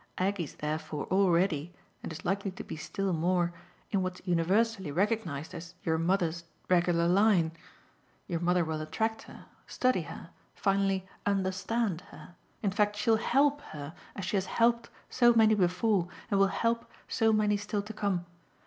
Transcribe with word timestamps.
Aggie's 0.17 0.55
therefore 0.55 1.05
already, 1.11 1.75
and 2.01 2.11
is 2.11 2.25
likely 2.25 2.49
to 2.49 2.63
be 2.63 2.75
still 2.75 3.13
more, 3.13 3.53
in 3.91 4.01
what's 4.01 4.19
universally 4.25 4.89
recognised 4.91 5.53
as 5.53 5.75
your 5.83 5.99
mother's 5.99 6.43
regular 6.71 7.07
line. 7.07 7.51
Your 8.25 8.39
mother 8.39 8.65
will 8.65 8.81
attract 8.81 9.21
her, 9.29 9.45
study 9.67 10.01
her, 10.01 10.31
finally 10.55 11.07
'understand' 11.27 12.01
her. 12.09 12.33
In 12.63 12.71
fact 12.71 12.95
she'll 12.95 13.17
'help' 13.17 13.61
her 13.61 13.93
as 14.15 14.25
she 14.25 14.37
has 14.37 14.47
'helped' 14.47 14.89
so 15.07 15.35
many 15.35 15.53
before 15.53 16.07
and 16.31 16.39
will 16.39 16.47
'help' 16.47 16.89
so 17.07 17.31
many 17.31 17.55
still 17.55 17.83
to 17.83 17.93
come. 17.93 18.25